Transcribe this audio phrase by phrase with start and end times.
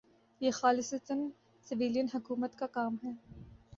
[0.41, 1.15] یہ خالصتا
[1.69, 3.11] سویلین حکومت کا کام ہے۔